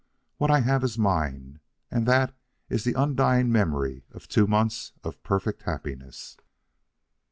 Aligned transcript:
What 0.37 0.49
I 0.49 0.61
have 0.61 0.83
is 0.83 0.97
mine, 0.97 1.59
and 1.91 2.07
that 2.07 2.33
is 2.69 2.83
the 2.83 2.99
undying 2.99 3.51
memory 3.51 4.03
of 4.09 4.27
two 4.27 4.47
months 4.47 4.93
of 5.03 5.21
perfect 5.21 5.61
happiness." 5.61 6.37